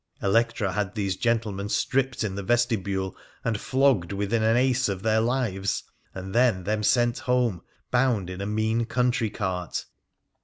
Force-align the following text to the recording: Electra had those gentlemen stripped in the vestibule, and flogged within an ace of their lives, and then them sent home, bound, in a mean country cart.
Electra 0.19 0.71
had 0.71 0.95
those 0.95 1.15
gentlemen 1.15 1.69
stripped 1.69 2.23
in 2.23 2.33
the 2.33 2.41
vestibule, 2.41 3.15
and 3.45 3.59
flogged 3.59 4.11
within 4.11 4.41
an 4.41 4.57
ace 4.57 4.89
of 4.89 5.03
their 5.03 5.19
lives, 5.21 5.83
and 6.15 6.33
then 6.33 6.63
them 6.63 6.81
sent 6.81 7.19
home, 7.19 7.61
bound, 7.91 8.27
in 8.27 8.41
a 8.41 8.47
mean 8.47 8.83
country 8.85 9.29
cart. 9.29 9.85